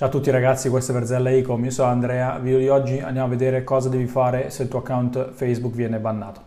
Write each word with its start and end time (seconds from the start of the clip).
Ciao 0.00 0.08
a 0.08 0.12
tutti 0.12 0.30
ragazzi, 0.30 0.70
questa 0.70 0.92
è 0.92 0.94
Verzella 0.94 1.30
Ecom, 1.30 1.62
io 1.62 1.70
sono 1.70 1.90
Andrea, 1.90 2.38
video 2.38 2.58
di 2.58 2.68
oggi 2.70 3.00
andiamo 3.00 3.26
a 3.26 3.28
vedere 3.28 3.64
cosa 3.64 3.90
devi 3.90 4.06
fare 4.06 4.48
se 4.48 4.62
il 4.62 4.70
tuo 4.70 4.78
account 4.78 5.32
Facebook 5.32 5.74
viene 5.74 5.98
bannato. 5.98 6.40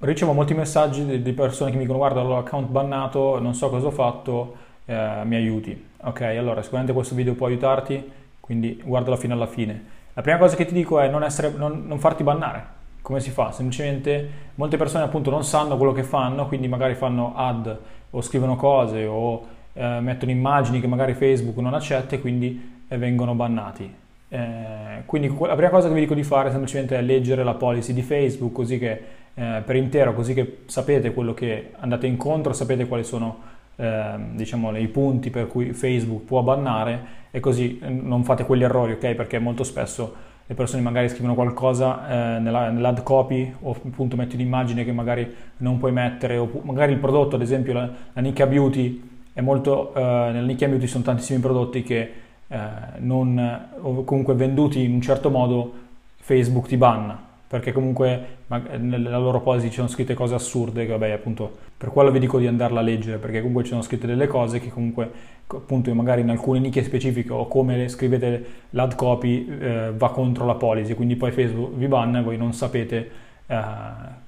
Ricevo 0.00 0.32
molti 0.32 0.54
messaggi 0.54 1.22
di 1.22 1.32
persone 1.32 1.70
che 1.70 1.76
mi 1.76 1.82
dicono 1.82 2.00
guarda 2.00 2.22
l'ho 2.22 2.38
account 2.38 2.68
bannato, 2.68 3.38
non 3.38 3.54
so 3.54 3.70
cosa 3.70 3.86
ho 3.86 3.92
fatto, 3.92 4.56
eh, 4.84 5.20
mi 5.22 5.36
aiuti. 5.36 5.90
Ok, 5.98 6.22
allora 6.22 6.60
sicuramente 6.60 6.92
questo 6.92 7.14
video 7.14 7.34
può 7.34 7.46
aiutarti, 7.46 8.10
quindi 8.40 8.82
guardalo 8.84 9.16
fino 9.16 9.34
alla 9.34 9.46
fine. 9.46 9.84
La 10.12 10.22
prima 10.22 10.38
cosa 10.38 10.56
che 10.56 10.64
ti 10.66 10.74
dico 10.74 10.98
è 10.98 11.08
non, 11.08 11.22
essere, 11.22 11.52
non, 11.56 11.84
non 11.86 12.00
farti 12.00 12.24
bannare, 12.24 12.66
come 13.06 13.20
si 13.20 13.30
fa? 13.30 13.52
Semplicemente 13.52 14.28
molte 14.56 14.76
persone 14.76 15.04
appunto 15.04 15.30
non 15.30 15.44
sanno 15.44 15.76
quello 15.76 15.92
che 15.92 16.02
fanno, 16.02 16.48
quindi 16.48 16.66
magari 16.66 16.96
fanno 16.96 17.34
ad 17.36 17.78
o 18.10 18.20
scrivono 18.20 18.56
cose 18.56 19.06
o 19.06 19.46
eh, 19.74 20.00
mettono 20.00 20.32
immagini 20.32 20.80
che 20.80 20.88
magari 20.88 21.14
Facebook 21.14 21.56
non 21.58 21.72
accetta 21.72 22.16
e 22.16 22.20
quindi 22.20 22.80
eh, 22.88 22.98
vengono 22.98 23.36
bannati. 23.36 23.94
Eh, 24.28 25.02
quindi 25.06 25.28
la 25.28 25.54
prima 25.54 25.70
cosa 25.70 25.86
che 25.86 25.94
vi 25.94 26.00
dico 26.00 26.14
di 26.14 26.24
fare 26.24 26.50
semplicemente 26.50 26.98
è 26.98 27.00
leggere 27.00 27.44
la 27.44 27.54
policy 27.54 27.92
di 27.92 28.02
Facebook 28.02 28.52
così 28.52 28.76
che 28.80 29.02
eh, 29.34 29.62
per 29.64 29.76
intero, 29.76 30.12
così 30.12 30.34
che 30.34 30.62
sapete 30.66 31.14
quello 31.14 31.32
che 31.32 31.74
andate 31.78 32.08
incontro, 32.08 32.52
sapete 32.54 32.88
quali 32.88 33.04
sono 33.04 33.38
ehm, 33.76 34.34
diciamo, 34.34 34.76
i 34.76 34.88
punti 34.88 35.30
per 35.30 35.46
cui 35.46 35.72
Facebook 35.72 36.24
può 36.24 36.42
bannare 36.42 37.04
e 37.30 37.38
così 37.38 37.78
eh, 37.80 37.88
non 37.88 38.24
fate 38.24 38.44
quegli 38.44 38.64
errori, 38.64 38.94
ok? 38.94 39.14
Perché 39.14 39.38
molto 39.38 39.62
spesso 39.62 40.34
le 40.46 40.54
persone 40.54 40.80
magari 40.82 41.08
scrivono 41.08 41.34
qualcosa 41.34 42.36
eh, 42.36 42.38
nella, 42.38 42.70
nell'ad 42.70 43.02
copy 43.02 43.52
o 43.62 43.72
appunto 43.72 44.16
metti 44.16 44.36
un'immagine 44.36 44.84
che 44.84 44.92
magari 44.92 45.34
non 45.58 45.78
puoi 45.78 45.92
mettere 45.92 46.36
o 46.36 46.48
magari 46.62 46.92
il 46.92 46.98
prodotto, 46.98 47.34
ad 47.34 47.42
esempio 47.42 47.72
la, 47.72 47.90
la 48.12 48.20
Nicchia 48.20 48.46
Beauty 48.46 49.02
è 49.32 49.40
molto, 49.40 49.92
eh, 49.94 50.00
nella 50.00 50.46
Nicchia 50.46 50.68
Beauty 50.68 50.86
sono 50.86 51.02
tantissimi 51.02 51.40
prodotti 51.40 51.82
che 51.82 52.12
eh, 52.46 52.58
non, 52.98 53.68
o 53.80 54.04
comunque 54.04 54.34
venduti 54.34 54.84
in 54.84 54.94
un 54.94 55.00
certo 55.00 55.30
modo 55.30 55.72
Facebook 56.16 56.68
ti 56.68 56.76
banna 56.76 57.25
perché 57.48 57.72
comunque 57.72 58.38
nella 58.78 59.18
loro 59.18 59.40
policy 59.40 59.68
ci 59.68 59.74
sono 59.76 59.88
scritte 59.88 60.14
cose 60.14 60.34
assurde 60.34 60.84
che 60.84 60.92
vabbè 60.92 61.10
appunto 61.10 61.56
per 61.76 61.90
quello 61.90 62.10
vi 62.10 62.18
dico 62.18 62.38
di 62.38 62.46
andarla 62.46 62.80
a 62.80 62.82
leggere 62.82 63.18
perché 63.18 63.38
comunque 63.38 63.62
ci 63.62 63.70
sono 63.70 63.82
scritte 63.82 64.06
delle 64.06 64.26
cose 64.26 64.58
che 64.58 64.70
comunque 64.70 65.10
appunto 65.46 65.94
magari 65.94 66.22
in 66.22 66.30
alcune 66.30 66.58
nicchie 66.58 66.82
specifiche 66.82 67.32
o 67.32 67.46
come 67.46 67.88
scrivete 67.88 68.64
l'ad 68.70 68.94
copy 68.96 69.46
eh, 69.48 69.92
va 69.94 70.10
contro 70.10 70.44
la 70.44 70.54
policy. 70.54 70.94
Quindi 70.94 71.16
poi 71.16 71.30
Facebook 71.30 71.74
vi 71.74 71.86
banna 71.86 72.18
e 72.18 72.22
voi 72.22 72.36
non 72.36 72.52
sapete 72.52 73.10
eh, 73.46 73.60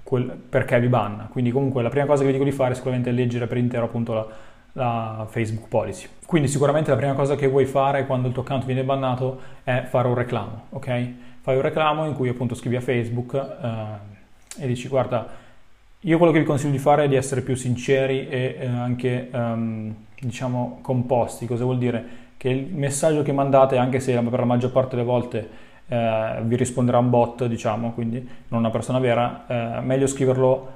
quel, 0.03 0.25
perché 0.49 0.79
vi 0.81 0.89
banna. 0.89 1.29
Quindi 1.31 1.51
comunque 1.51 1.83
la 1.83 1.89
prima 1.89 2.07
cosa 2.07 2.21
che 2.21 2.27
vi 2.27 2.33
dico 2.33 2.45
di 2.45 2.53
fare 2.53 2.73
è 2.73 2.75
sicuramente 2.75 3.11
leggere 3.11 3.47
per 3.47 3.57
intero 3.57 3.87
appunto 3.87 4.15
la, 4.15 4.27
la 4.73 5.27
Facebook 5.29 5.69
policy. 5.69 6.07
Quindi 6.25 6.49
sicuramente 6.49 6.91
la 6.91 6.97
prima 6.97 7.15
cosa 7.15 7.35
che 7.35 7.49
vuoi 7.49 7.65
fare 7.65 8.07
quando 8.07 8.29
il 8.29 8.33
tuo 8.33 8.43
account 8.43 8.65
viene 8.65 8.85
bannato 8.85 9.41
è 9.65 9.85
fare 9.89 10.07
un 10.07 10.15
reclamo 10.15 10.67
ok 10.71 11.13
fai 11.49 11.57
un 11.57 11.63
reclamo 11.63 12.05
in 12.05 12.13
cui 12.13 12.29
appunto 12.29 12.55
scrivi 12.55 12.77
a 12.77 12.83
Facebook 12.83 13.33
eh, 13.33 14.63
e 14.63 14.67
dici 14.67 14.87
guarda, 14.87 15.27
io 16.01 16.19
quello 16.19 16.31
che 16.31 16.41
vi 16.41 16.45
consiglio 16.45 16.73
di 16.73 16.79
fare 16.79 17.05
è 17.05 17.09
di 17.09 17.15
essere 17.15 17.41
più 17.41 17.55
sinceri 17.55 18.29
e 18.29 18.57
eh, 18.61 18.67
anche 18.67 19.31
um, 19.33 19.95
diciamo 20.21 20.81
composti. 20.83 21.47
Cosa 21.47 21.65
vuol 21.65 21.79
dire? 21.79 22.05
Che 22.37 22.51
il 22.51 22.67
messaggio 22.75 23.23
che 23.23 23.33
mandate, 23.33 23.79
anche 23.79 23.99
se 23.99 24.13
per 24.13 24.39
la 24.39 24.45
maggior 24.45 24.73
parte 24.73 24.97
delle 24.97 25.09
volte 25.09 25.49
eh, 25.89 26.39
vi 26.43 26.55
risponderà 26.55 26.99
un 26.99 27.09
bot, 27.09 27.47
diciamo, 27.47 27.93
quindi 27.93 28.19
non 28.49 28.61
una 28.61 28.71
persona 28.71 28.99
vera, 28.99 29.47
eh, 29.79 29.81
meglio 29.81 30.07
scriverlo 30.07 30.73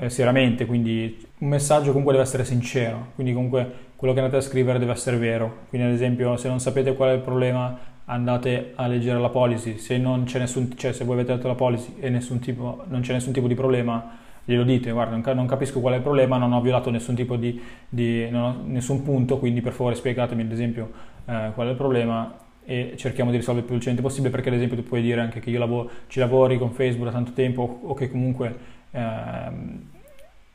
eh, 0.00 0.10
seriamente, 0.10 0.66
quindi 0.66 1.28
un 1.38 1.48
messaggio 1.48 1.90
comunque 1.90 2.10
deve 2.10 2.24
essere 2.24 2.44
sincero, 2.44 3.12
quindi 3.14 3.32
comunque 3.32 3.72
quello 3.94 4.14
che 4.14 4.18
andate 4.18 4.38
a 4.38 4.44
scrivere 4.44 4.80
deve 4.80 4.90
essere 4.90 5.16
vero. 5.16 5.58
Quindi 5.68 5.86
ad 5.86 5.94
esempio 5.94 6.36
se 6.36 6.48
non 6.48 6.58
sapete 6.58 6.94
qual 6.94 7.10
è 7.10 7.12
il 7.12 7.20
problema 7.20 7.96
andate 8.10 8.72
a 8.74 8.86
leggere 8.86 9.18
la 9.18 9.28
policy, 9.28 9.78
se, 9.78 9.98
non 9.98 10.24
c'è 10.24 10.38
nessun, 10.38 10.76
cioè, 10.76 10.92
se 10.92 11.04
voi 11.04 11.14
avete 11.14 11.34
letto 11.34 11.46
la 11.46 11.54
policy 11.54 11.94
e 12.00 12.10
tipo, 12.40 12.84
non 12.88 13.00
c'è 13.00 13.12
nessun 13.12 13.32
tipo 13.32 13.46
di 13.46 13.54
problema, 13.54 14.16
glielo 14.44 14.64
dite, 14.64 14.90
guarda, 14.90 15.32
non 15.34 15.46
capisco 15.46 15.80
qual 15.80 15.92
è 15.94 15.96
il 15.96 16.02
problema, 16.02 16.38
non 16.38 16.52
ho 16.52 16.60
violato 16.60 16.90
nessun 16.90 17.14
tipo 17.14 17.36
di, 17.36 17.60
di 17.88 18.28
nessun 18.30 19.02
punto, 19.02 19.38
quindi 19.38 19.60
per 19.60 19.72
favore 19.72 19.94
spiegatemi 19.94 20.42
ad 20.42 20.52
esempio 20.52 20.90
eh, 21.26 21.50
qual 21.54 21.66
è 21.66 21.70
il 21.70 21.76
problema 21.76 22.34
e 22.64 22.94
cerchiamo 22.96 23.30
di 23.30 23.36
risolvere 23.36 23.66
il 23.66 23.72
più 23.72 23.78
velocemente 23.78 24.02
possibile 24.02 24.30
perché 24.30 24.48
ad 24.48 24.54
esempio 24.54 24.76
tu 24.76 24.84
puoi 24.84 25.02
dire 25.02 25.20
anche 25.20 25.40
che 25.40 25.50
io 25.50 25.58
lavoro, 25.58 25.90
ci 26.06 26.18
lavori 26.18 26.58
con 26.58 26.70
Facebook 26.70 27.06
da 27.06 27.14
tanto 27.14 27.32
tempo 27.32 27.80
o 27.82 27.94
che 27.94 28.10
comunque 28.10 28.56
eh, 28.90 29.50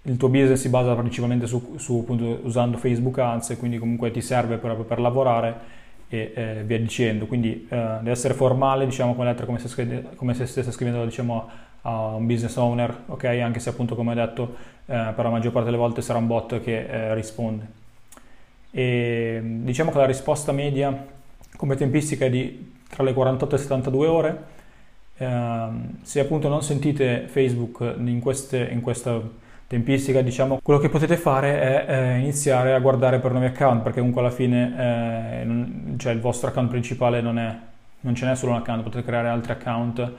il 0.03 0.18
tuo 0.18 0.28
business 0.28 0.59
si 0.59 0.69
basa 0.69 0.96
principalmente 0.96 1.46
su, 1.46 1.75
su 1.78 2.00
appunto, 2.02 2.40
usando 2.44 2.78
Facebook 2.78 3.18
Ads 3.19 3.52
e 3.52 3.58
quindi 3.58 3.78
comunque 3.78 4.09
ti 4.12 4.22
serve 4.22 4.58
proprio 4.58 4.86
per 4.86 5.00
lavorare 5.00 5.81
e 6.13 6.31
eh, 6.35 6.63
via 6.63 6.78
dicendo. 6.78 7.25
Quindi 7.25 7.66
eh, 7.68 7.75
deve 7.75 8.12
essere 8.12 8.35
formale, 8.35 8.85
diciamo, 8.85 9.16
con 9.16 9.25
lettere 9.25 9.47
come 9.47 9.57
se, 9.57 9.68
scrive, 9.68 10.09
come 10.16 10.35
se 10.35 10.46
stesse 10.46 10.72
scrivendo 10.72 11.03
diciamo, 11.03 11.50
a 11.81 12.16
un 12.16 12.28
business 12.28 12.56
owner, 12.57 12.96
ok? 13.07 13.24
Anche 13.24 13.59
se 13.59 13.69
appunto 13.69 13.96
come 13.96 14.13
detto 14.13 14.56
eh, 14.85 15.12
per 15.16 15.24
la 15.24 15.29
maggior 15.31 15.51
parte 15.51 15.66
delle 15.66 15.81
volte 15.81 16.03
sarà 16.03 16.19
un 16.19 16.28
bot 16.28 16.62
che 16.62 16.85
eh, 16.85 17.16
risponde. 17.16 17.81
E 18.69 19.41
diciamo 19.44 19.90
che 19.90 19.97
la 19.97 20.06
risposta 20.06 20.51
media 20.51 21.06
come 21.56 21.75
tempistica 21.75 22.25
è 22.25 22.30
di 22.30 22.72
tra 22.90 23.03
le 23.03 23.13
48 23.13 23.56
e 23.56 23.57
le 23.57 23.63
72 23.63 24.07
ore. 24.07 24.44
Ehm, 25.18 25.97
se 26.03 26.19
appunto 26.19 26.47
non 26.47 26.62
sentite 26.62 27.25
Facebook 27.28 27.95
in, 27.97 28.19
queste, 28.19 28.68
in 28.72 28.81
questa 28.81 29.19
tempistica, 29.68 30.22
diciamo, 30.22 30.59
quello 30.62 30.79
che 30.79 30.90
potete 30.90 31.18
fare 31.18 31.59
è 31.59 31.85
eh, 31.88 32.19
iniziare 32.19 32.74
a 32.74 32.79
guardare 32.79 33.19
per 33.19 33.31
nuovi 33.31 33.47
account, 33.47 33.81
perché 33.81 34.00
comunque 34.00 34.22
alla 34.22 34.31
fine 34.31 34.74
eh, 35.41 35.44
non, 35.46 35.96
cioè 35.97 36.13
il 36.13 36.19
vostro 36.19 36.50
account 36.50 36.69
principale 36.69 37.22
non, 37.22 37.40
è, 37.40 37.56
non 38.01 38.16
ce 38.16 38.25
n'è 38.25 38.35
solo 38.35 38.51
un 38.51 38.59
account, 38.59 38.84
potete 38.84 39.03
creare 39.03 39.29
altri 39.29 39.51
account 39.51 40.12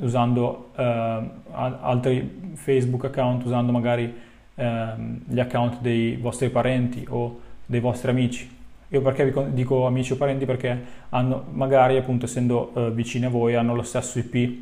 usando 0.00 0.70
eh, 0.76 1.30
altri 1.52 2.52
Facebook 2.54 3.04
account, 3.04 3.44
usando 3.44 3.72
magari 3.72 4.14
ehm, 4.54 5.20
gli 5.26 5.40
account 5.40 5.80
dei 5.80 6.16
vostri 6.16 6.50
parenti 6.50 7.04
o 7.08 7.40
dei 7.64 7.80
vostri 7.80 8.10
amici. 8.10 8.56
Io 8.90 9.02
perché 9.02 9.30
vi 9.30 9.52
dico 9.52 9.86
amici 9.86 10.12
o 10.12 10.16
parenti? 10.16 10.46
Perché 10.46 10.84
hanno, 11.10 11.44
magari 11.50 11.96
appunto 11.96 12.24
essendo 12.24 12.72
eh, 12.74 12.90
vicini 12.90 13.26
a 13.26 13.28
voi, 13.28 13.54
hanno 13.54 13.74
lo 13.74 13.82
stesso 13.82 14.18
IP, 14.18 14.58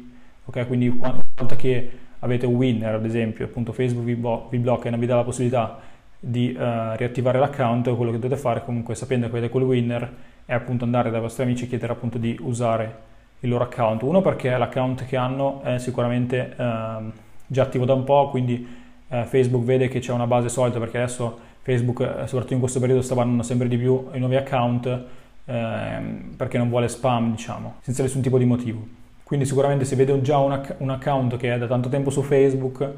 ok? 0.47 0.67
Quindi 0.67 0.89
una 0.89 1.21
volta 1.37 1.55
che 1.55 1.91
avete 2.27 2.47
un 2.47 2.55
winner, 2.55 2.95
ad 2.95 3.05
esempio, 3.05 3.45
appunto 3.45 3.73
Facebook 3.73 4.05
vi, 4.05 4.15
bo- 4.15 4.47
vi 4.51 4.59
blocca 4.59 4.89
e 4.89 4.91
non 4.91 5.01
vi 5.01 5.07
dà 5.07 5.17
la 5.17 5.25
possibilità 5.25 5.79
di 6.19 6.55
uh, 6.57 6.97
riattivare 6.97 7.39
l'account, 7.39 7.95
quello 7.95 8.11
che 8.11 8.19
dovete 8.19 8.41
fare 8.41 8.65
comunque 8.65 8.95
sapendo 8.95 9.27
che 9.27 9.33
avete 9.33 9.51
quel 9.51 9.65
winner 9.65 10.13
è 10.45 10.55
appunto 10.55 10.85
andare 10.85 11.11
dai 11.11 11.21
vostri 11.21 11.43
amici 11.43 11.65
e 11.65 11.69
chiedere 11.69 11.93
appunto 11.93 12.19
di 12.19 12.37
usare 12.41 13.05
il 13.41 13.49
loro 13.49 13.65
account. 13.65 14.03
Uno 14.03 14.21
perché 14.21 14.57
l'account 14.57 15.05
che 15.07 15.17
hanno 15.17 15.63
è 15.63 15.79
sicuramente 15.79 16.55
uh, 16.57 17.11
già 17.47 17.63
attivo 17.63 17.85
da 17.85 17.95
un 17.95 18.05
po', 18.05 18.29
quindi 18.31 18.67
uh, 19.09 19.25
Facebook 19.25 19.65
vede 19.65 19.89
che 19.89 19.99
c'è 19.99 20.13
una 20.13 20.27
base 20.27 20.49
solida 20.49 20.79
perché 20.79 20.99
adesso 20.99 21.39
Facebook, 21.63 22.01
eh, 22.01 22.27
soprattutto 22.27 22.53
in 22.53 22.61
questo 22.61 22.79
periodo, 22.79 23.03
sta 23.03 23.17
bannando 23.17 23.43
sempre 23.43 23.67
di 23.67 23.77
più 23.77 24.09
i 24.13 24.21
nuovi 24.21 24.37
account 24.37 25.05
ehm, 25.47 26.35
perché 26.37 26.59
non 26.59 26.69
vuole 26.69 26.87
spam, 26.87 27.33
diciamo, 27.33 27.79
senza 27.81 28.03
nessun 28.03 28.21
tipo 28.21 28.39
di 28.39 28.45
motivo. 28.45 28.87
Quindi 29.27 29.45
sicuramente 29.45 29.85
se 29.85 29.97
vede 29.97 30.21
già 30.21 30.39
un, 30.39 30.63
un 30.79 30.91
account 30.91 31.37
che 31.37 31.53
è 31.53 31.59
da 31.59 31.67
tanto 31.67 31.89
tempo 31.89 32.11
su 32.11 32.23
Facebook, 32.23 32.89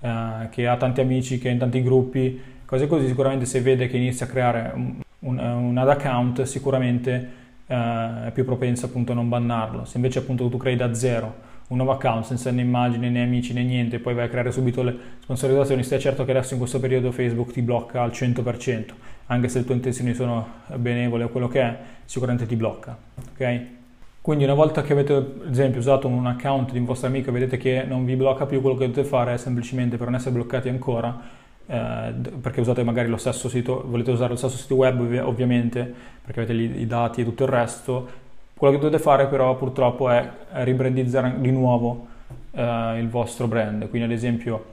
eh, 0.00 0.48
che 0.50 0.66
ha 0.66 0.76
tanti 0.76 1.00
amici, 1.00 1.38
che 1.38 1.48
è 1.48 1.52
in 1.52 1.56
tanti 1.56 1.82
gruppi, 1.82 2.38
cose 2.66 2.86
così, 2.86 3.06
sicuramente 3.06 3.46
se 3.46 3.62
vede 3.62 3.88
che 3.88 3.96
inizia 3.96 4.26
a 4.26 4.28
creare 4.28 4.70
un, 4.74 4.96
un, 5.20 5.38
un 5.38 5.78
ad 5.78 5.88
account, 5.88 6.42
sicuramente 6.42 7.28
eh, 7.66 8.26
è 8.26 8.30
più 8.34 8.44
propenso 8.44 8.84
appunto 8.84 9.12
a 9.12 9.14
non 9.14 9.30
bannarlo. 9.30 9.86
Se 9.86 9.96
invece 9.96 10.18
appunto 10.18 10.46
tu 10.50 10.58
crei 10.58 10.76
da 10.76 10.92
zero 10.92 11.46
un 11.68 11.78
nuovo 11.78 11.92
account 11.92 12.26
senza 12.26 12.50
né 12.50 12.60
immagini 12.60 13.08
né 13.08 13.22
amici 13.22 13.54
né 13.54 13.62
niente, 13.62 13.98
poi 13.98 14.12
vai 14.12 14.26
a 14.26 14.28
creare 14.28 14.52
subito 14.52 14.82
le 14.82 14.94
sponsorizzazioni, 15.20 15.82
stai 15.82 16.00
certo 16.00 16.26
che 16.26 16.32
adesso 16.32 16.52
in 16.52 16.58
questo 16.58 16.80
periodo 16.80 17.12
Facebook 17.12 17.50
ti 17.50 17.62
blocca 17.62 18.02
al 18.02 18.10
100%, 18.10 18.84
anche 19.28 19.48
se 19.48 19.60
le 19.60 19.64
tue 19.64 19.74
intenzioni 19.74 20.12
sono 20.12 20.46
benevole 20.74 21.24
o 21.24 21.28
quello 21.30 21.48
che 21.48 21.62
è, 21.62 21.78
sicuramente 22.04 22.44
ti 22.44 22.56
blocca, 22.56 22.94
ok? 23.32 23.76
Quindi 24.20 24.44
una 24.44 24.54
volta 24.54 24.82
che 24.82 24.92
avete 24.92 25.14
ad 25.14 25.50
esempio 25.50 25.80
usato 25.80 26.06
un 26.06 26.26
account 26.26 26.72
di 26.72 26.78
un 26.78 26.84
vostro 26.84 27.08
amico 27.08 27.30
e 27.30 27.32
vedete 27.32 27.56
che 27.56 27.84
non 27.84 28.04
vi 28.04 28.14
blocca 28.14 28.46
più, 28.46 28.60
quello 28.60 28.76
che 28.76 28.86
dovete 28.86 29.08
fare 29.08 29.34
è 29.34 29.36
semplicemente 29.38 29.96
per 29.96 30.06
non 30.06 30.16
essere 30.16 30.32
bloccati 30.32 30.68
ancora, 30.68 31.18
eh, 31.66 32.12
perché 32.40 32.60
usate 32.60 32.82
magari 32.82 33.08
lo 33.08 33.16
stesso 33.16 33.48
sito, 33.48 33.84
volete 33.86 34.10
usare 34.10 34.30
lo 34.30 34.36
stesso 34.36 34.56
sito 34.56 34.74
web 34.74 35.00
ovviamente, 35.24 35.92
perché 36.24 36.40
avete 36.40 36.52
i 36.52 36.86
dati 36.86 37.22
e 37.22 37.24
tutto 37.24 37.44
il 37.44 37.48
resto, 37.48 38.08
quello 38.54 38.74
che 38.74 38.80
dovete 38.80 39.02
fare 39.02 39.26
però 39.28 39.56
purtroppo 39.56 40.10
è 40.10 40.28
ribrandizzare 40.64 41.36
di 41.38 41.50
nuovo 41.50 42.08
eh, 42.50 42.98
il 42.98 43.08
vostro 43.08 43.46
brand. 43.46 43.88
Quindi 43.88 44.08
ad 44.08 44.14
esempio 44.14 44.64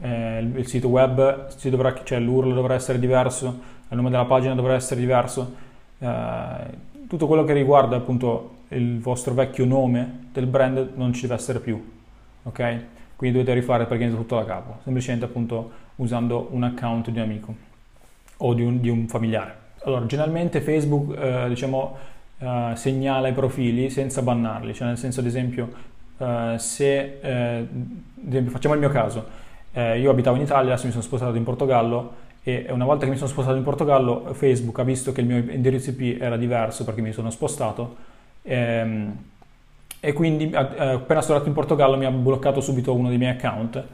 eh, 0.00 0.40
il, 0.40 0.66
sito 0.66 0.88
web, 0.88 1.48
dovrà, 1.62 1.94
cioè 2.02 2.18
l'URL 2.18 2.54
dovrà 2.54 2.74
essere 2.74 2.98
diverso, 2.98 3.46
il 3.88 3.96
nome 3.96 4.10
della 4.10 4.24
pagina 4.24 4.54
dovrà 4.54 4.74
essere 4.74 5.00
diverso, 5.00 5.54
eh, 5.98 6.88
tutto 7.08 7.26
quello 7.26 7.44
che 7.44 7.52
riguarda 7.52 7.96
appunto 7.96 8.58
il 8.70 9.00
vostro 9.00 9.34
vecchio 9.34 9.64
nome 9.64 10.28
del 10.32 10.46
brand 10.46 10.92
non 10.94 11.12
ci 11.12 11.22
deve 11.22 11.34
essere 11.34 11.60
più, 11.60 11.82
ok? 12.42 12.84
quindi 13.20 13.36
dovete 13.36 13.52
rifare 13.52 13.84
praticamente 13.84 14.18
tutto 14.18 14.36
da 14.36 14.46
capo, 14.46 14.78
semplicemente 14.82 15.26
appunto 15.26 15.70
usando 15.96 16.48
un 16.52 16.62
account 16.62 17.10
di 17.10 17.18
un 17.18 17.24
amico 17.24 17.54
o 18.38 18.54
di 18.54 18.62
un, 18.62 18.80
di 18.80 18.88
un 18.88 19.08
familiare. 19.08 19.54
Allora, 19.84 20.06
generalmente 20.06 20.62
Facebook, 20.62 21.14
eh, 21.18 21.44
diciamo, 21.50 21.98
eh, 22.38 22.72
segnala 22.76 23.28
i 23.28 23.34
profili 23.34 23.90
senza 23.90 24.22
bannarli, 24.22 24.72
cioè 24.72 24.86
nel 24.86 24.96
senso 24.96 25.20
ad 25.20 25.26
esempio, 25.26 25.70
eh, 26.16 26.54
se, 26.56 27.18
eh, 27.20 27.68
esempio 28.26 28.50
facciamo 28.50 28.72
il 28.72 28.80
mio 28.80 28.88
caso, 28.88 29.26
eh, 29.72 30.00
io 30.00 30.10
abitavo 30.10 30.36
in 30.36 30.42
Italia, 30.44 30.72
adesso 30.72 30.86
mi 30.86 30.92
sono 30.92 31.04
spostato 31.04 31.36
in 31.36 31.44
Portogallo 31.44 32.14
e 32.42 32.68
una 32.70 32.86
volta 32.86 33.04
che 33.04 33.10
mi 33.10 33.18
sono 33.18 33.28
spostato 33.28 33.58
in 33.58 33.64
Portogallo 33.64 34.32
Facebook 34.32 34.78
ha 34.78 34.82
visto 34.82 35.12
che 35.12 35.20
il 35.20 35.26
mio 35.26 35.36
indirizzo 35.36 35.90
IP 35.90 36.22
era 36.22 36.38
diverso 36.38 36.84
perché 36.84 37.02
mi 37.02 37.12
sono 37.12 37.28
spostato 37.28 37.96
ehm, 38.42 39.16
e 40.00 40.12
quindi 40.14 40.50
appena 40.54 41.20
sono 41.20 41.34
arrivato 41.34 41.48
in 41.48 41.52
Portogallo 41.52 41.96
mi 41.96 42.06
ha 42.06 42.10
bloccato 42.10 42.60
subito 42.60 42.94
uno 42.94 43.08
dei 43.08 43.18
miei 43.18 43.32
account. 43.32 43.84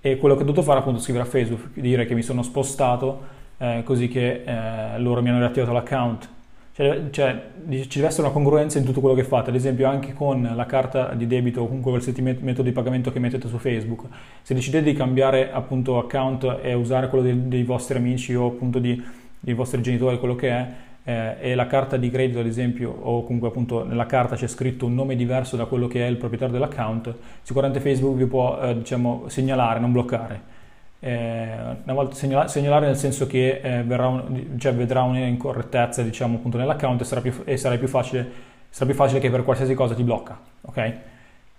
E 0.00 0.16
quello 0.16 0.34
che 0.34 0.42
ho 0.42 0.44
dovuto 0.44 0.62
fare 0.62 0.82
è 0.82 0.98
scrivere 0.98 1.24
a 1.24 1.28
Facebook, 1.28 1.78
dire 1.78 2.06
che 2.06 2.14
mi 2.14 2.22
sono 2.22 2.42
spostato 2.42 3.38
eh, 3.58 3.82
così 3.84 4.08
che 4.08 4.42
eh, 4.44 4.98
loro 4.98 5.20
mi 5.20 5.28
hanno 5.28 5.38
riattivato 5.38 5.72
l'account. 5.72 6.28
Cioè, 6.72 7.10
cioè, 7.10 7.42
ci 7.68 7.96
deve 7.96 8.06
essere 8.06 8.22
una 8.22 8.32
congruenza 8.32 8.78
in 8.78 8.84
tutto 8.84 9.00
quello 9.00 9.14
che 9.14 9.24
fate, 9.24 9.50
ad 9.50 9.56
esempio 9.56 9.86
anche 9.86 10.14
con 10.14 10.50
la 10.54 10.64
carta 10.64 11.12
di 11.12 11.26
debito 11.26 11.60
o 11.60 11.66
comunque 11.66 11.90
qualsiasi 11.90 12.22
metodo 12.22 12.62
di 12.62 12.72
pagamento 12.72 13.12
che 13.12 13.18
mettete 13.18 13.48
su 13.48 13.58
Facebook, 13.58 14.06
se 14.40 14.54
decidete 14.54 14.84
di 14.84 14.96
cambiare 14.96 15.52
appunto 15.52 15.98
account 15.98 16.60
e 16.62 16.72
usare 16.72 17.08
quello 17.08 17.24
dei, 17.24 17.48
dei 17.48 17.64
vostri 17.64 17.98
amici 17.98 18.34
o 18.34 18.46
appunto 18.46 18.78
di, 18.78 19.02
dei 19.38 19.52
vostri 19.52 19.82
genitori, 19.82 20.18
quello 20.18 20.36
che 20.36 20.48
è, 20.48 20.68
eh, 21.04 21.36
e 21.40 21.54
la 21.54 21.66
carta 21.66 21.96
di 21.96 22.10
credito 22.10 22.40
ad 22.40 22.46
esempio 22.46 22.90
o 22.90 23.22
comunque 23.22 23.48
appunto 23.48 23.84
nella 23.84 24.06
carta 24.06 24.36
c'è 24.36 24.46
scritto 24.46 24.86
un 24.86 24.94
nome 24.94 25.16
diverso 25.16 25.56
da 25.56 25.64
quello 25.64 25.86
che 25.86 26.04
è 26.04 26.08
il 26.08 26.16
proprietario 26.16 26.52
dell'account, 26.54 27.14
sicuramente 27.42 27.80
Facebook 27.80 28.16
vi 28.16 28.26
può 28.26 28.58
eh, 28.60 28.76
diciamo 28.76 29.24
segnalare, 29.28 29.80
non 29.80 29.92
bloccare. 29.92 30.58
Eh, 31.02 31.48
una 31.84 31.94
volta 31.94 32.14
segnala, 32.14 32.46
segnalare 32.46 32.86
nel 32.86 32.96
senso 32.96 33.26
che 33.26 33.60
eh, 33.62 33.80
un, 33.80 34.56
cioè 34.58 34.74
vedrà 34.74 35.02
un'incorrettezza 35.02 36.02
diciamo 36.02 36.36
appunto 36.36 36.58
nell'account 36.58 37.00
e 37.00 37.04
sarà 37.04 37.22
più, 37.22 37.32
e 37.44 37.56
sarà 37.56 37.78
più, 37.78 37.88
facile, 37.88 38.30
sarà 38.68 38.84
più 38.84 38.94
facile 38.94 39.18
che 39.18 39.30
per 39.30 39.42
qualsiasi 39.42 39.72
cosa 39.72 39.94
ti 39.94 40.02
blocca 40.02 40.38
ok 40.60 40.94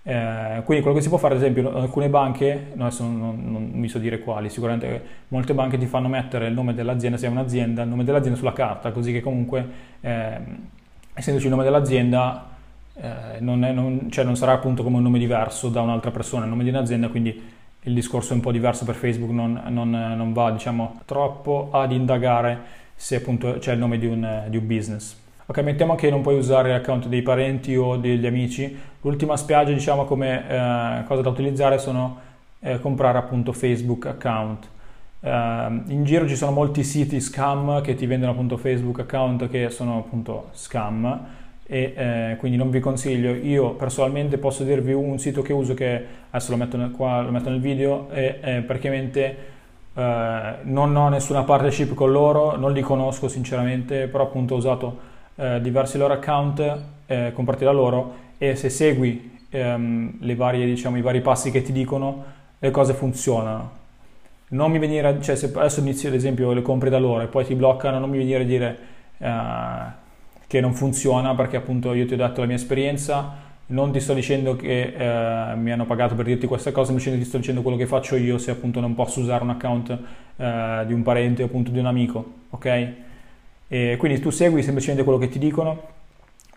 eh, 0.03 0.61
quindi 0.63 0.83
quello 0.83 0.97
che 0.97 1.03
si 1.03 1.09
può 1.09 1.17
fare 1.17 1.35
ad 1.35 1.41
esempio 1.41 1.75
alcune 1.75 2.09
banche 2.09 2.71
adesso 2.75 3.03
non, 3.03 3.19
non, 3.19 3.51
non, 3.51 3.69
mi 3.73 3.87
so 3.87 3.99
dire 3.99 4.19
quali 4.19 4.49
sicuramente 4.49 5.03
molte 5.27 5.53
banche 5.53 5.77
ti 5.77 5.85
fanno 5.85 6.07
mettere 6.07 6.47
il 6.47 6.53
nome 6.53 6.73
dell'azienda 6.73 7.17
se 7.17 7.27
è 7.27 7.29
un'azienda 7.29 7.83
il 7.83 7.89
nome 7.89 8.03
dell'azienda 8.03 8.37
sulla 8.37 8.53
carta 8.53 8.91
così 8.91 9.11
che 9.11 9.21
comunque 9.21 9.65
ehm, 10.01 10.57
essendoci 11.13 11.45
il 11.45 11.51
nome 11.51 11.63
dell'azienda 11.63 12.47
eh, 12.95 13.39
non, 13.39 13.63
è, 13.63 14.09
cioè 14.09 14.25
non 14.25 14.35
sarà 14.35 14.53
appunto 14.53 14.81
come 14.81 14.97
un 14.97 15.03
nome 15.03 15.19
diverso 15.19 15.69
da 15.69 15.81
un'altra 15.81 16.11
persona 16.11 16.45
il 16.45 16.49
nome 16.49 16.63
di 16.63 16.69
un'azienda 16.69 17.09
quindi 17.09 17.59
il 17.83 17.93
discorso 17.93 18.33
è 18.33 18.35
un 18.35 18.41
po' 18.41 18.51
diverso 18.51 18.85
per 18.85 18.95
Facebook, 18.95 19.31
non, 19.31 19.59
non, 19.69 19.89
non 19.89 20.33
va 20.33 20.51
diciamo, 20.51 21.01
troppo 21.05 21.69
ad 21.71 21.91
indagare 21.91 22.79
se 22.95 23.15
appunto 23.15 23.57
c'è 23.57 23.73
il 23.73 23.79
nome 23.79 23.97
di 23.97 24.05
un, 24.05 24.45
di 24.49 24.57
un 24.57 24.67
business. 24.67 25.19
Ok, 25.51 25.57
mettiamo 25.63 25.95
che 25.95 26.09
non 26.09 26.21
puoi 26.21 26.37
usare 26.37 26.69
l'account 26.69 27.07
dei 27.07 27.21
parenti 27.21 27.75
o 27.75 27.97
degli 27.97 28.25
amici. 28.25 28.73
L'ultima 29.01 29.35
spiaggia, 29.35 29.73
diciamo, 29.73 30.05
come 30.05 30.47
eh, 30.47 31.03
cosa 31.05 31.21
da 31.21 31.27
utilizzare 31.27 31.77
sono 31.77 32.19
eh, 32.61 32.79
comprare 32.79 33.17
appunto 33.17 33.51
Facebook 33.51 34.05
account. 34.05 34.69
Uh, 35.19 35.27
in 35.91 36.03
giro 36.05 36.25
ci 36.25 36.37
sono 36.37 36.51
molti 36.51 36.85
siti 36.85 37.19
scam 37.19 37.81
che 37.81 37.95
ti 37.95 38.05
vendono 38.05 38.31
appunto 38.31 38.55
Facebook 38.55 38.99
account 38.99 39.49
che 39.49 39.69
sono 39.69 39.97
appunto 39.97 40.47
scam 40.53 41.25
e 41.67 41.93
eh, 41.95 42.35
quindi 42.39 42.57
non 42.57 42.69
vi 42.69 42.79
consiglio. 42.79 43.33
Io 43.33 43.71
personalmente 43.71 44.37
posso 44.37 44.63
dirvi 44.63 44.93
un 44.93 45.19
sito 45.19 45.41
che 45.41 45.51
uso 45.51 45.73
che 45.73 46.05
adesso 46.29 46.51
lo 46.51 46.57
metto 46.57 46.77
nel, 46.77 46.91
qua, 46.91 47.19
lo 47.23 47.31
metto 47.31 47.49
nel 47.49 47.59
video 47.59 48.09
e 48.11 48.39
eh, 48.41 48.61
praticamente 48.61 49.37
eh, 49.95 50.53
non 50.61 50.95
ho 50.95 51.09
nessuna 51.09 51.43
partnership 51.43 51.93
con 51.93 52.09
loro, 52.09 52.55
non 52.55 52.71
li 52.71 52.81
conosco 52.81 53.27
sinceramente, 53.27 54.07
però 54.07 54.23
appunto 54.23 54.53
ho 54.53 54.57
usato 54.57 55.09
eh, 55.35 55.61
diversi 55.61 55.97
loro 55.97 56.13
account 56.13 56.79
eh, 57.05 57.31
comprati 57.33 57.63
da 57.63 57.71
loro 57.71 58.15
e 58.37 58.55
se 58.55 58.69
segui 58.69 59.39
ehm, 59.49 60.35
varie, 60.35 60.65
diciamo, 60.65 60.97
i 60.97 61.01
vari 61.01 61.21
passi 61.21 61.51
che 61.51 61.61
ti 61.61 61.71
dicono 61.71 62.23
le 62.57 62.71
cose 62.71 62.93
funzionano. 62.93 63.79
Non 64.49 64.71
mi 64.71 64.79
venire, 64.79 65.21
cioè 65.21 65.35
se 65.35 65.51
adesso 65.53 65.79
inizi 65.79 66.07
ad 66.07 66.13
esempio 66.13 66.51
le 66.51 66.61
compri 66.61 66.89
da 66.89 66.99
loro 66.99 67.21
e 67.21 67.27
poi 67.27 67.45
ti 67.45 67.55
bloccano, 67.55 67.99
non 67.99 68.09
mi 68.09 68.17
venire 68.17 68.43
a 68.43 68.45
dire 68.45 68.77
eh, 69.17 69.99
che 70.47 70.59
non 70.59 70.73
funziona 70.73 71.33
perché 71.35 71.57
appunto 71.57 71.93
io 71.93 72.05
ti 72.05 72.13
ho 72.13 72.17
dato 72.17 72.41
la 72.41 72.47
mia 72.47 72.55
esperienza, 72.55 73.49
non 73.67 73.91
ti 73.91 74.01
sto 74.01 74.13
dicendo 74.13 74.55
che 74.57 74.93
eh, 74.97 75.55
mi 75.55 75.71
hanno 75.71 75.85
pagato 75.85 76.15
per 76.15 76.25
dirti 76.25 76.47
questa 76.47 76.71
cosa, 76.71 76.87
semplicemente 76.87 77.23
ti 77.23 77.29
sto 77.29 77.39
dicendo 77.39 77.61
quello 77.61 77.77
che 77.77 77.85
faccio 77.85 78.17
io 78.17 78.37
se 78.37 78.51
appunto 78.51 78.81
non 78.81 78.93
posso 78.93 79.21
usare 79.21 79.43
un 79.43 79.51
account 79.51 79.97
eh, 80.35 80.83
di 80.85 80.93
un 80.93 81.03
parente 81.03 81.43
o 81.43 81.45
appunto 81.45 81.71
di 81.71 81.79
un 81.79 81.85
amico, 81.85 82.33
ok? 82.49 82.93
E 83.73 83.95
quindi 83.97 84.19
tu 84.19 84.31
segui 84.31 84.63
semplicemente 84.63 85.05
quello 85.05 85.17
che 85.17 85.29
ti 85.29 85.39
dicono. 85.39 85.81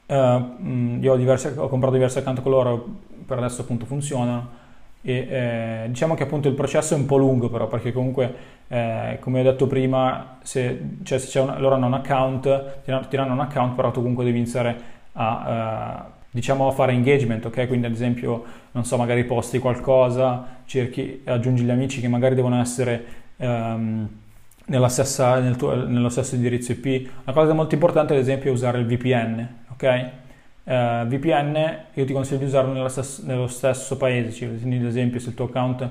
Uh, 0.07 0.99
io 1.01 1.13
ho, 1.13 1.17
diversi, 1.17 1.47
ho 1.47 1.69
comprato 1.69 1.95
diversi 1.95 2.19
account 2.19 2.43
con 2.43 2.51
loro, 2.51 2.87
per 3.25 3.39
adesso 3.39 3.61
appunto 3.61 3.87
funzionano 3.87 4.63
e 5.07 5.27
eh, 5.29 5.85
diciamo 5.89 6.15
che 6.15 6.23
appunto 6.23 6.49
il 6.49 6.55
processo 6.55 6.95
è 6.95 6.97
un 6.97 7.05
po' 7.05 7.19
lungo 7.19 7.51
però 7.51 7.69
perché 7.69 7.93
comunque 7.93 8.35
eh, 8.69 9.19
come 9.21 9.41
ho 9.41 9.43
detto 9.43 9.67
prima 9.67 10.39
se, 10.43 10.81
cioè, 11.03 11.19
se 11.19 11.39
una, 11.41 11.59
loro 11.59 11.75
hanno 11.75 11.87
un 11.87 11.93
account 11.93 12.81
ti 12.85 13.17
danno 13.17 13.35
un 13.35 13.41
account 13.41 13.75
però 13.75 13.91
tu 13.91 14.01
comunque 14.01 14.25
devi 14.25 14.39
iniziare 14.39 14.77
a 15.13 16.07
uh, 16.07 16.13
diciamo 16.31 16.69
a 16.69 16.73
fare 16.73 16.93
engagement 16.93 17.45
ok 17.45 17.67
quindi 17.67 17.85
ad 17.85 17.93
esempio 17.93 18.45
non 18.73 18.87
so 18.87 18.97
magari 18.97 19.25
posti 19.25 19.59
qualcosa 19.59 20.63
cerchi 20.65 21.21
aggiungi 21.25 21.65
gli 21.65 21.71
amici 21.71 22.01
che 22.01 22.09
magari 22.09 22.35
devono 22.35 22.59
essere 22.59 23.05
um, 23.37 24.09
stessa, 24.89 25.39
nel 25.41 25.57
tuo, 25.57 25.75
nello 25.75 26.09
stesso 26.09 26.35
indirizzo 26.35 26.73
IP 26.73 27.11
una 27.25 27.35
cosa 27.35 27.53
molto 27.53 27.75
importante 27.75 28.15
ad 28.15 28.19
esempio 28.19 28.51
è 28.51 28.53
usare 28.53 28.79
il 28.79 28.87
VPN 28.87 29.63
ok? 29.75 30.11
Uh, 30.65 31.07
VPN 31.07 31.79
io 31.93 32.05
ti 32.07 32.13
consiglio 32.13 32.39
di 32.39 32.47
usarlo 32.47 32.89
stesso, 32.89 33.23
nello 33.27 33.47
stesso 33.49 33.97
paese, 33.97 34.47
quindi 34.47 34.77
ad 34.77 34.85
esempio 34.85 35.21
se 35.21 35.29
il 35.29 35.35
tuo 35.35 35.47
account 35.47 35.87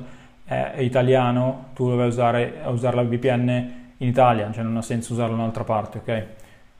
è 0.45 0.79
italiano 0.79 1.65
tu 1.73 1.89
dovrai 1.89 2.07
usare, 2.07 2.61
usare 2.65 2.95
la 2.95 3.03
VPN 3.03 3.49
in 3.97 4.07
Italia, 4.07 4.51
cioè 4.51 4.63
non 4.63 4.75
ha 4.77 4.81
senso 4.81 5.13
usarlo 5.13 5.35
in 5.35 5.39
un'altra 5.39 5.63
parte, 5.63 5.97
ok? 5.99 6.25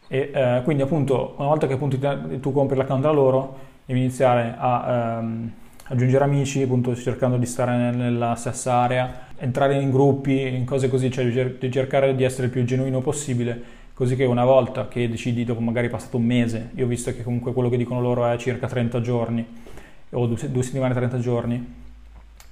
E 0.07 0.31
uh, 0.33 0.63
quindi 0.63 0.83
appunto 0.83 1.35
una 1.37 1.47
volta 1.47 1.67
che 1.67 1.73
appunto 1.73 1.97
tu 2.39 2.51
compri 2.51 2.75
l'account 2.75 3.03
da 3.03 3.11
loro 3.11 3.59
devi 3.85 3.99
iniziare 3.99 4.55
a 4.57 5.19
um, 5.19 5.51
aggiungere 5.93 6.23
amici, 6.23 6.61
appunto 6.63 6.95
cercando 6.95 7.37
di 7.37 7.45
stare 7.45 7.91
nella 7.91 8.35
stessa 8.35 8.73
area, 8.73 9.27
entrare 9.37 9.79
in 9.79 9.91
gruppi, 9.91 10.47
in 10.47 10.65
cose 10.65 10.89
così, 10.89 11.11
cioè 11.11 11.25
di 11.25 11.71
cercare 11.71 12.15
di 12.15 12.23
essere 12.23 12.45
il 12.45 12.51
più 12.51 12.63
genuino 12.63 12.99
possibile 12.99 13.81
così 13.93 14.15
che 14.15 14.25
una 14.25 14.43
volta 14.43 14.87
che 14.87 15.07
decidi, 15.07 15.43
dopo 15.43 15.61
magari 15.61 15.87
passato 15.87 16.17
un 16.17 16.23
mese, 16.23 16.71
io 16.75 16.85
ho 16.85 16.87
visto 16.87 17.13
che 17.13 17.21
comunque 17.21 17.53
quello 17.53 17.69
che 17.69 17.77
dicono 17.77 18.01
loro 18.01 18.25
è 18.25 18.35
circa 18.37 18.67
30 18.67 19.01
giorni, 19.01 19.45
o 20.09 20.25
due, 20.25 20.63
settimane 20.63 20.93
30 20.95 21.19
giorni, 21.19 21.73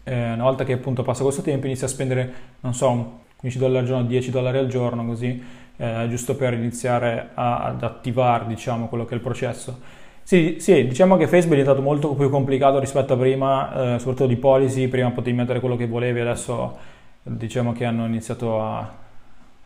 eh, 0.04 0.34
una 0.34 0.44
volta 0.44 0.64
che 0.64 0.74
appunto 0.74 1.02
passa 1.02 1.24
questo 1.24 1.42
tempo 1.42 1.66
inizia 1.66 1.88
a 1.88 1.90
spendere, 1.90 2.34
non 2.60 2.76
so, 2.76 3.22
15 3.38 3.58
dollari 3.58 3.80
al 3.80 3.86
giorno, 3.86 4.08
10 4.08 4.30
dollari 4.30 4.58
al 4.60 4.68
giorno, 4.68 5.06
così, 5.06 5.44
eh, 5.78 6.06
giusto 6.10 6.36
per 6.36 6.54
iniziare 6.54 7.30
a, 7.34 7.64
ad 7.64 7.82
attivare, 7.82 8.46
diciamo, 8.46 8.88
quello 8.88 9.06
che 9.06 9.14
è 9.14 9.16
il 9.16 9.22
processo. 9.22 9.80
Sì, 10.24 10.58
sì, 10.60 10.88
diciamo 10.88 11.18
che 11.18 11.28
Facebook 11.28 11.54
è 11.54 11.62
diventato 11.62 11.82
molto 11.82 12.14
più 12.16 12.30
complicato 12.30 12.80
rispetto 12.80 13.14
a 13.14 13.18
prima, 13.18 13.96
eh, 13.96 14.00
soprattutto 14.00 14.28
di 14.28 14.38
policy, 14.38 14.88
prima 14.88 15.10
potevi 15.12 15.36
mettere 15.36 15.60
quello 15.60 15.76
che 15.76 15.88
volevi, 15.88 16.22
adesso 16.22 16.78
diciamo 17.24 17.74
che 17.74 17.84
hanno 17.86 18.06
iniziato 18.06 18.62
a 18.62 18.90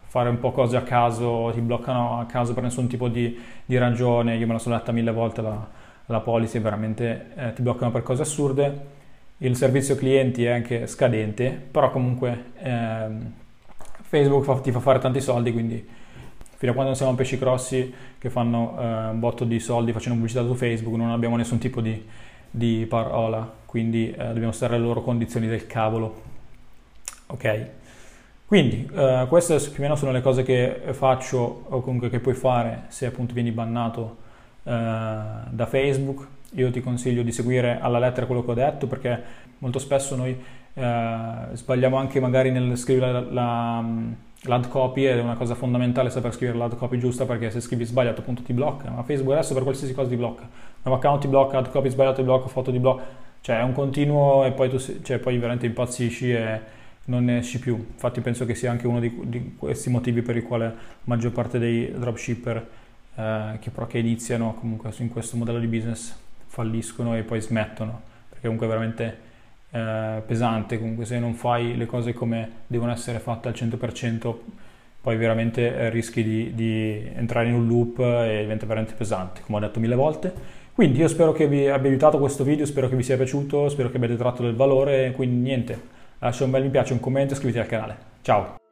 fare 0.07 0.29
un 0.29 0.39
po' 0.39 0.51
cose 0.51 0.75
a 0.77 0.81
caso, 0.81 1.51
ti 1.53 1.61
bloccano 1.61 2.19
a 2.19 2.25
caso 2.25 2.53
per 2.53 2.63
nessun 2.63 2.87
tipo 2.87 3.09
di, 3.09 3.37
di 3.65 3.77
ragione, 3.77 4.37
io 4.37 4.47
me 4.47 4.53
la 4.53 4.59
sono 4.59 4.75
letta 4.75 4.91
mille 4.91 5.11
volte 5.11 5.41
la, 5.41 5.67
la 6.07 6.19
policy, 6.21 6.57
veramente 6.59 7.27
eh, 7.35 7.53
ti 7.53 7.61
bloccano 7.61 7.91
per 7.91 8.01
cose 8.01 8.23
assurde, 8.23 8.93
il 9.39 9.55
servizio 9.55 9.95
clienti 9.95 10.45
è 10.45 10.49
anche 10.51 10.87
scadente, 10.87 11.49
però 11.69 11.91
comunque 11.91 12.45
eh, 12.59 13.07
Facebook 14.01 14.43
fa, 14.43 14.59
ti 14.59 14.71
fa 14.71 14.79
fare 14.79 14.99
tanti 14.99 15.21
soldi, 15.21 15.51
quindi 15.51 15.85
fino 16.65 16.71
a 16.71 16.73
quando 16.73 16.91
non 16.91 16.95
siamo 16.95 17.13
pesci 17.13 17.37
grossi 17.37 17.93
che 18.17 18.29
fanno 18.31 18.75
eh, 18.79 18.85
un 19.09 19.19
botto 19.19 19.43
di 19.43 19.59
soldi 19.59 19.91
facendo 19.91 20.17
pubblicità 20.17 20.43
su 20.43 20.55
Facebook 20.55 20.97
non 20.97 21.11
abbiamo 21.11 21.35
nessun 21.35 21.59
tipo 21.59 21.79
di, 21.79 22.03
di 22.49 22.85
parola, 22.89 23.49
quindi 23.65 24.11
eh, 24.11 24.27
dobbiamo 24.27 24.51
stare 24.51 24.75
alle 24.75 24.83
loro 24.83 25.01
condizioni 25.01 25.47
del 25.47 25.67
cavolo. 25.67 26.23
Ok? 27.27 27.69
Quindi 28.47 28.89
eh, 28.95 29.25
queste 29.27 29.57
più 29.57 29.77
o 29.77 29.81
meno 29.81 29.95
sono 29.95 30.11
le 30.11 30.21
cose 30.21 30.43
che 30.43 30.81
faccio 30.91 31.65
o 31.69 31.81
comunque 31.81 32.09
che 32.09 32.19
puoi 32.19 32.35
fare 32.35 32.85
se 32.87 33.05
appunto 33.05 33.33
vieni 33.33 33.51
bannato 33.51 34.17
eh, 34.63 34.71
da 34.71 35.65
Facebook. 35.67 36.27
Io 36.55 36.71
ti 36.71 36.81
consiglio 36.81 37.21
di 37.21 37.31
seguire 37.31 37.79
alla 37.79 37.99
lettera 37.99 38.25
quello 38.25 38.43
che 38.43 38.51
ho 38.51 38.55
detto 38.55 38.87
perché 38.87 39.21
molto 39.59 39.77
spesso 39.77 40.15
noi 40.15 40.35
eh, 40.73 41.33
sbagliamo 41.51 41.97
anche 41.97 42.19
magari 42.19 42.49
nel 42.49 42.75
scrivere 42.75 43.11
la, 43.11 43.19
la, 43.19 43.85
l'ad 44.47 44.67
copy 44.67 45.03
è 45.03 45.19
una 45.19 45.35
cosa 45.35 45.55
fondamentale 45.55 46.09
saper 46.09 46.33
scrivere 46.33 46.57
l'ad 46.57 46.75
copy 46.75 46.97
giusta 46.97 47.25
perché 47.25 47.51
se 47.51 47.59
scrivi 47.61 47.85
sbagliato 47.85 48.21
appunto 48.21 48.41
ti 48.41 48.53
blocca. 48.53 48.89
Ma 48.89 49.03
Facebook 49.03 49.33
adesso 49.35 49.53
per 49.53 49.63
qualsiasi 49.63 49.93
cosa 49.93 50.09
ti 50.09 50.15
blocca. 50.15 50.47
Nuovo 50.83 50.99
account 50.99 51.21
ti 51.21 51.27
blocca, 51.27 51.57
ad 51.57 51.69
copy 51.69 51.89
sbagliato 51.89 52.17
ti 52.17 52.23
blocca, 52.23 52.47
foto 52.47 52.71
ti 52.71 52.79
blocca 52.79 53.03
Cioè 53.41 53.59
è 53.59 53.63
un 53.63 53.73
continuo 53.73 54.45
e 54.45 54.51
poi 54.51 54.69
tu 54.69 54.77
cioè, 54.77 55.19
poi 55.19 55.37
veramente 55.37 55.65
impazzisci 55.65 56.31
e 56.31 56.59
non 57.05 57.25
ne 57.25 57.39
esci 57.39 57.59
più. 57.59 57.75
Infatti 57.75 58.21
penso 58.21 58.45
che 58.45 58.55
sia 58.55 58.71
anche 58.71 58.87
uno 58.87 58.99
di, 58.99 59.13
di 59.25 59.55
questi 59.57 59.89
motivi 59.89 60.21
per 60.21 60.35
i 60.37 60.41
quali 60.41 60.63
la 60.63 60.73
maggior 61.03 61.31
parte 61.31 61.59
dei 61.59 61.91
dropshipper 61.91 62.67
eh, 63.15 63.57
che 63.59 63.69
però 63.69 63.87
che 63.87 63.97
iniziano 63.97 64.55
comunque 64.59 64.91
in 64.97 65.09
questo 65.09 65.37
modello 65.37 65.59
di 65.59 65.67
business 65.67 66.17
falliscono 66.47 67.15
e 67.15 67.23
poi 67.23 67.41
smettono, 67.41 68.01
perché 68.29 68.43
comunque 68.43 68.67
veramente 68.67 69.24
eh, 69.75 70.21
pesante, 70.25 70.79
comunque 70.79 71.03
se 71.03 71.19
non 71.19 71.33
fai 71.33 71.75
le 71.75 71.85
cose 71.85 72.13
come 72.13 72.49
devono 72.67 72.93
essere 72.93 73.19
fatte 73.19 73.49
al 73.49 73.53
100%, 73.53 74.33
poi 75.01 75.17
veramente 75.17 75.75
eh, 75.75 75.89
rischi 75.89 76.23
di, 76.23 76.55
di 76.55 77.11
entrare 77.13 77.49
in 77.49 77.55
un 77.55 77.67
loop 77.67 77.99
e 77.99 78.39
diventa 78.41 78.65
veramente 78.65 78.93
pesante, 78.95 79.41
come 79.41 79.57
ho 79.57 79.61
detto 79.61 79.81
mille 79.81 79.95
volte. 79.95 80.33
Quindi 80.73 80.99
io 80.99 81.07
spero 81.07 81.31
che 81.31 81.47
vi 81.47 81.67
abbia 81.67 81.89
aiutato 81.89 82.17
questo 82.17 82.43
video, 82.43 82.65
spero 82.65 82.87
che 82.89 82.95
vi 82.95 83.03
sia 83.03 83.17
piaciuto, 83.17 83.69
spero 83.69 83.89
che 83.89 83.97
abbiate 83.97 84.15
tratto 84.15 84.43
del 84.43 84.55
valore, 84.55 85.11
quindi 85.11 85.35
niente, 85.41 85.79
lascia 86.19 86.45
un 86.45 86.51
bel 86.51 86.63
mi 86.63 86.69
piace, 86.69 86.93
un 86.93 86.99
commento 86.99 87.33
e 87.33 87.35
iscrivetevi 87.35 87.65
al 87.65 87.69
canale. 87.69 87.97
Ciao! 88.21 88.64